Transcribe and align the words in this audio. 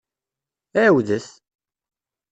Ɛiwdet! 0.83 1.27